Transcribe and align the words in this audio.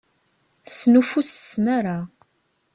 Tesnuffus 0.65 1.29
s 1.41 1.47
tmara. 1.51 1.99